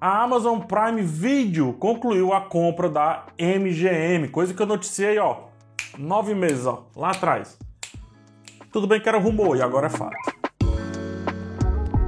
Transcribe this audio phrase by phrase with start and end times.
[0.00, 5.38] A Amazon Prime Video concluiu a compra da MGM, coisa que eu noticiei, ó,
[5.98, 7.58] nove meses, ó, lá atrás.
[8.70, 10.16] Tudo bem que era rumor e agora é fato.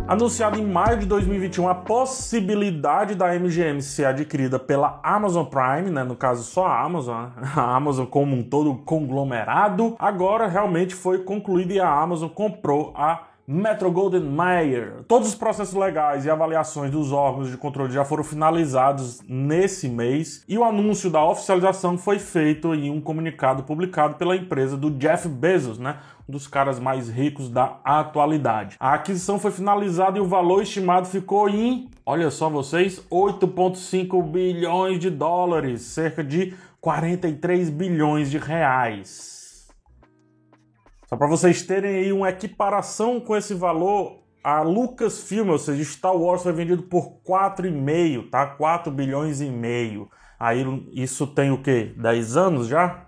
[0.06, 6.04] Anunciado em maio de 2021 a possibilidade da MGM ser adquirida pela Amazon Prime, né?
[6.04, 7.30] no caso só a Amazon, né?
[7.56, 13.29] a Amazon como um todo conglomerado, agora realmente foi concluído e a Amazon comprou a
[13.52, 15.02] Metro Golden Mayer.
[15.08, 20.44] Todos os processos legais e avaliações dos órgãos de controle já foram finalizados nesse mês
[20.46, 25.28] e o anúncio da oficialização foi feito em um comunicado publicado pela empresa do Jeff
[25.28, 25.96] Bezos, né?
[26.28, 28.76] Um dos caras mais ricos da atualidade.
[28.78, 35.00] A aquisição foi finalizada e o valor estimado ficou em, olha só vocês, 8,5 bilhões
[35.00, 39.39] de dólares, cerca de 43 bilhões de reais.
[41.10, 46.16] Só para vocês terem aí uma equiparação com esse valor, a Lucasfilm, ou seja, Star
[46.16, 48.46] Wars foi vendido por 4,5, tá?
[48.46, 50.08] 4 bilhões e meio.
[50.38, 51.92] Aí isso tem o quê?
[51.96, 53.06] 10 anos já?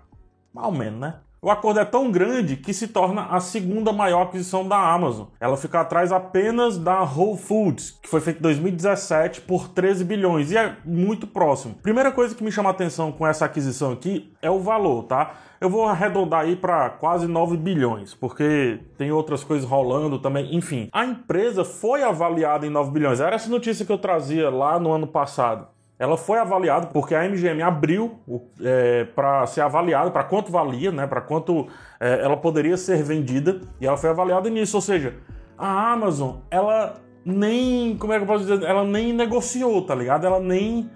[0.53, 1.21] Mais ou menos, né?
[1.43, 5.25] O acordo é tão grande que se torna a segunda maior aquisição da Amazon.
[5.41, 10.51] Ela fica atrás apenas da Whole Foods, que foi feita em 2017 por 13 bilhões
[10.51, 11.75] e é muito próximo.
[11.83, 15.33] Primeira coisa que me chama a atenção com essa aquisição aqui é o valor, tá?
[15.59, 20.55] Eu vou arredondar aí para quase 9 bilhões, porque tem outras coisas rolando também.
[20.55, 23.19] Enfim, a empresa foi avaliada em 9 bilhões.
[23.19, 25.72] Era essa notícia que eu trazia lá no ano passado.
[26.03, 28.19] Ela foi avaliada porque a MGM abriu
[28.61, 33.61] é, para ser avaliada, para quanto valia, né, para quanto é, ela poderia ser vendida,
[33.79, 34.75] e ela foi avaliada nisso.
[34.75, 35.15] Ou seja,
[35.57, 40.25] a Amazon, ela nem, como é que eu posso dizer, ela nem negociou, tá ligado?
[40.25, 40.89] Ela nem.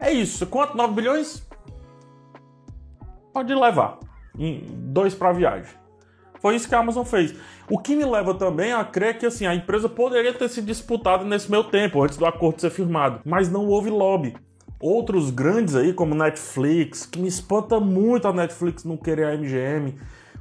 [0.00, 0.44] É isso.
[0.48, 0.76] Quanto?
[0.76, 1.46] 9 bilhões?
[3.32, 3.98] pode levar.
[4.34, 5.81] Dois para viagem.
[6.42, 7.32] Foi isso que a Amazon fez.
[7.70, 11.24] O que me leva também a crer que assim, a empresa poderia ter se disputado
[11.24, 13.20] nesse meu tempo, antes do acordo ser firmado.
[13.24, 14.34] Mas não houve lobby.
[14.80, 19.94] Outros grandes aí, como Netflix, que me espanta muito a Netflix não querer a MGM,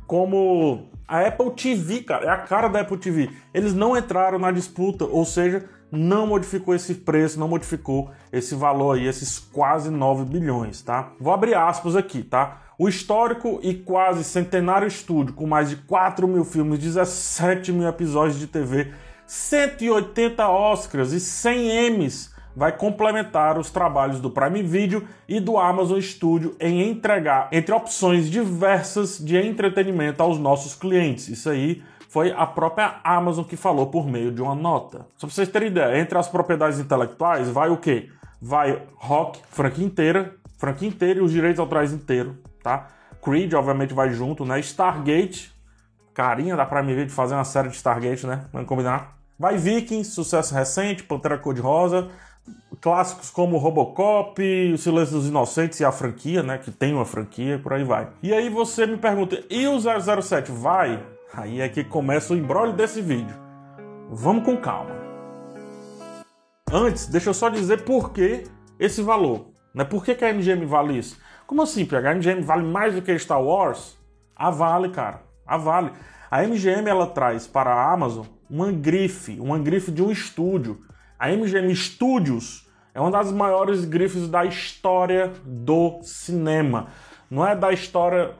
[0.07, 3.29] como a Apple TV, cara, é a cara da Apple TV.
[3.53, 8.97] Eles não entraram na disputa, ou seja, não modificou esse preço, não modificou esse valor
[8.97, 11.11] aí, esses quase 9 bilhões, tá?
[11.19, 12.61] Vou abrir aspas aqui, tá?
[12.81, 18.39] O histórico e quase centenário estúdio, com mais de 4 mil filmes, 17 mil episódios
[18.39, 18.91] de TV,
[19.27, 25.99] 180 Oscars e 100 Emmys, vai complementar os trabalhos do Prime Video e do Amazon
[25.99, 31.27] Studio em entregar entre opções diversas de entretenimento aos nossos clientes.
[31.27, 35.05] Isso aí foi a própria Amazon que falou por meio de uma nota.
[35.17, 38.09] Só para vocês terem ideia, entre as propriedades intelectuais vai o quê?
[38.41, 42.87] Vai rock, franquia inteira, franquia inteira e os direitos autorais inteiros tá?
[43.21, 44.59] Creed, obviamente, vai junto, né?
[44.59, 45.53] Stargate,
[46.13, 48.45] carinha da Prime Video de fazer uma série de Stargate, né?
[48.51, 49.17] Vamos combinar?
[49.37, 52.09] Vai Vikings, sucesso recente, Pantera Cor-de-Rosa,
[52.79, 54.41] clássicos como Robocop,
[54.73, 56.57] O Silêncio dos Inocentes e a franquia, né?
[56.57, 58.09] Que tem uma franquia, por aí vai.
[58.21, 61.03] E aí você me pergunta, e o 007 vai?
[61.33, 63.35] Aí é que começa o embrólio desse vídeo.
[64.09, 64.91] Vamos com calma.
[66.71, 68.43] Antes, deixa eu só dizer por que
[68.79, 69.47] esse valor.
[69.73, 69.83] Né?
[69.83, 71.17] Por que, que a MGM vale isso?
[71.51, 72.09] Como assim, PH?
[72.09, 73.97] A MGM vale mais do que Star Wars?
[74.33, 75.21] A vale, cara.
[75.45, 75.91] A vale.
[76.31, 80.79] A MGM ela traz para a Amazon uma grife, uma grife de um estúdio.
[81.19, 86.87] A MGM Studios é uma das maiores grifes da história do cinema.
[87.29, 88.33] Não é da história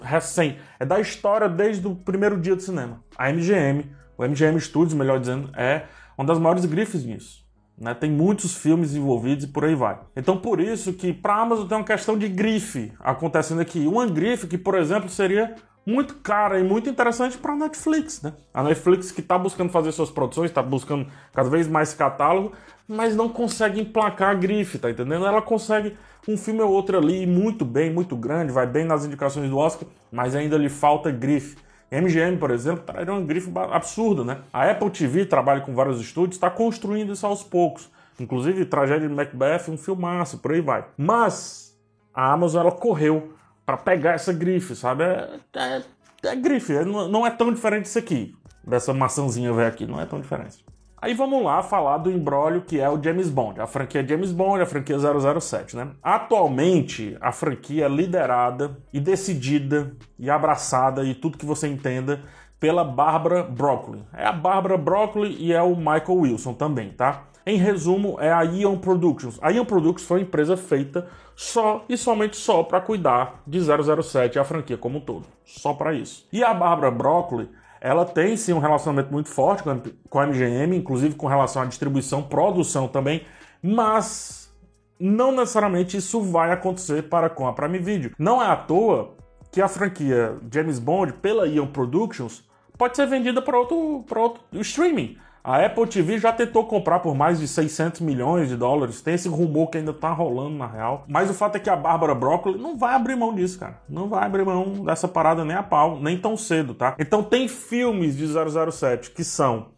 [0.00, 3.00] recém, é da história desde o primeiro dia do cinema.
[3.16, 5.84] A MGM, o MGM Studios, melhor dizendo, é
[6.18, 7.47] uma das maiores grifes nisso.
[7.80, 7.94] Né?
[7.94, 9.98] Tem muitos filmes envolvidos e por aí vai.
[10.16, 13.86] Então por isso que para a Amazon tem uma questão de grife acontecendo aqui.
[13.86, 15.54] Uma grife que, por exemplo, seria
[15.86, 18.34] muito cara e muito interessante para a Netflix, né?
[18.52, 22.52] A Netflix que está buscando fazer suas produções, está buscando cada vez mais catálogo,
[22.86, 25.24] mas não consegue emplacar a grife, tá entendendo?
[25.24, 25.96] Ela consegue
[26.28, 29.88] um filme ou outro ali muito bem, muito grande, vai bem nas indicações do Oscar,
[30.12, 31.56] mas ainda lhe falta grife.
[31.90, 34.38] MGM, por exemplo, traria uma grife absurda, né?
[34.52, 37.90] A Apple TV trabalha com vários estúdios, está construindo isso aos poucos.
[38.20, 40.84] Inclusive, Tragédia de Macbeth, um filmaço, por aí vai.
[40.96, 41.78] Mas
[42.12, 43.32] a Amazon, ela correu
[43.64, 45.04] para pegar essa grife, sabe?
[45.04, 45.82] É, é,
[46.24, 48.34] é grife, é, não é tão diferente disso aqui.
[48.66, 50.64] Dessa maçãzinha velha aqui, não é tão diferente.
[51.00, 54.62] Aí vamos lá falar do embrólio que é o James Bond, a franquia James Bond,
[54.62, 55.90] a franquia 007, né?
[56.02, 62.20] Atualmente, a franquia é liderada e decidida e abraçada e tudo que você entenda
[62.58, 64.04] pela Barbara Broccoli.
[64.12, 67.28] É a Barbara Broccoli e é o Michael Wilson também, tá?
[67.46, 69.38] Em resumo, é a Ion Productions.
[69.40, 71.06] A Ion Productions foi uma empresa feita
[71.36, 75.26] só e somente só para cuidar de 007 a franquia como um todo.
[75.44, 76.26] Só para isso.
[76.32, 77.48] E a Barbara Broccoli
[77.80, 79.62] ela tem sim um relacionamento muito forte
[80.08, 83.22] com a MGM, inclusive com relação à distribuição, produção também,
[83.62, 84.52] mas
[84.98, 88.12] não necessariamente isso vai acontecer para com a Prime Video.
[88.18, 89.14] Não é à toa
[89.50, 92.44] que a franquia James Bond pela Ion Productions
[92.76, 95.16] pode ser vendida para outro, para outro streaming.
[95.48, 99.00] A Apple TV já tentou comprar por mais de 600 milhões de dólares.
[99.00, 101.06] Tem esse rumor que ainda tá rolando na real.
[101.08, 103.80] Mas o fato é que a Bárbara Broccoli não vai abrir mão disso, cara.
[103.88, 106.94] Não vai abrir mão dessa parada nem a pau, nem tão cedo, tá?
[106.98, 109.68] Então tem filmes de 007 que são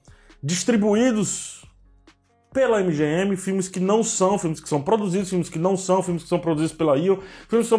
[0.43, 1.65] distribuídos
[2.53, 6.25] pela MGM, filmes que não são, filmes que são produzidos, filmes que não são, filmes
[6.25, 7.69] que são produzidos pela IO, filmes que são